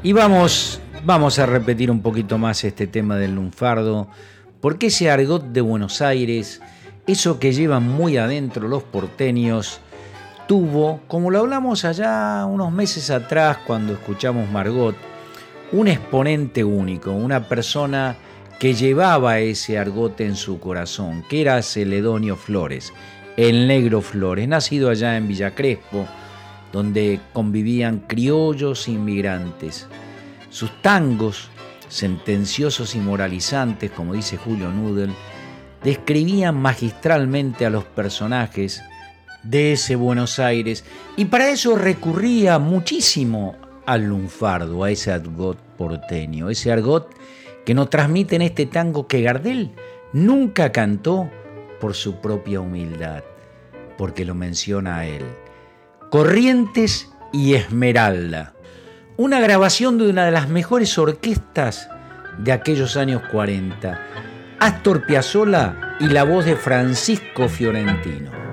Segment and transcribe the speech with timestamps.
[0.00, 4.06] Y vamos, vamos a repetir un poquito más este tema del lunfardo,
[4.60, 6.60] porque ese argot de Buenos Aires,
[7.08, 9.80] eso que llevan muy adentro los porteños,
[10.46, 14.94] tuvo, como lo hablamos allá unos meses atrás cuando escuchamos Margot,
[15.72, 18.16] un exponente único, una persona
[18.60, 22.92] que llevaba ese argot en su corazón, que era Celedonio Flores,
[23.36, 26.06] el negro Flores, nacido allá en Villa Crespo,
[26.72, 29.86] donde convivían criollos e inmigrantes.
[30.50, 31.50] Sus tangos,
[31.88, 35.10] sentenciosos y moralizantes, como dice Julio Nudel,
[35.82, 38.82] describían magistralmente a los personajes
[39.42, 40.84] de ese Buenos Aires
[41.16, 43.56] y para eso recurría muchísimo
[43.86, 47.08] al lunfardo, a ese argot porteño, ese argot
[47.64, 49.72] que nos transmite en este tango que Gardel
[50.12, 51.30] nunca cantó
[51.80, 53.22] por su propia humildad,
[53.96, 55.24] porque lo menciona a él.
[56.10, 58.54] Corrientes y Esmeralda.
[59.18, 61.90] Una grabación de una de las mejores orquestas
[62.38, 64.00] de aquellos años 40.
[64.58, 68.47] Astor Piazzolla y la voz de Francisco Fiorentino.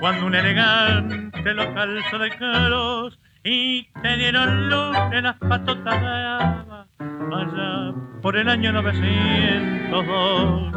[0.00, 6.64] Cuando un elegante lo calzó de caros y te dieron luz en las patotas allá
[8.22, 10.72] por el año 902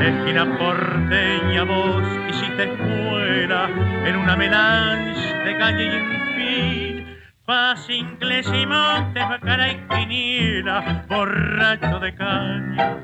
[0.00, 3.70] esquina porteña vos hiciste escuela
[4.04, 6.04] en una melange de calle y en
[6.36, 12.98] fin paz inglés y monte cara y quiniela borracho de caña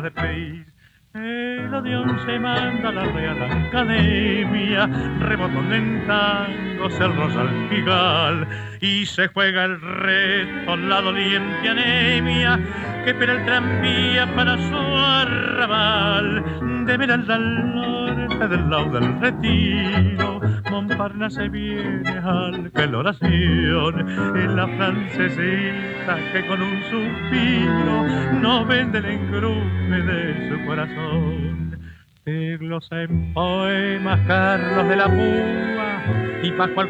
[0.00, 0.78] de pez
[1.14, 4.86] el adiós se manda a la Real Academia,
[5.20, 8.46] rebotón en tango, el rosal pigal,
[8.80, 12.60] y se juega el reto, la doliente anemia,
[13.04, 17.97] que espera el tranvía para su arrabal, de Meralda al norte
[18.46, 20.40] del lado del retiro,
[20.70, 28.98] Montparnasse viene al que la oración, en la francesita que con un suspiro no vende
[28.98, 31.78] el engrume de su corazón.
[32.24, 36.88] Siglos en poemas Carlos de la Púa y Pascual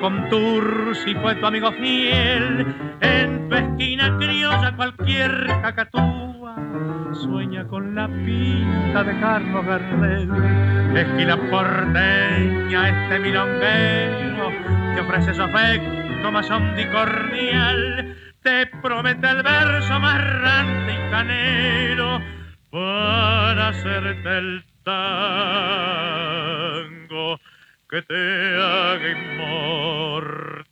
[1.05, 2.67] si fue tu amigo fiel.
[3.01, 6.08] En tu esquina criolla cualquier cacatúa
[7.99, 10.31] la pinta de Carlos Gardel.
[10.97, 14.53] Esquina porteña, este milonguero
[14.95, 18.17] te ofrece su afecto más cordial.
[18.45, 22.21] Te promete el verso más rante y canero
[22.71, 26.21] para hacerte el tango
[27.91, 30.69] que te haga inmortal.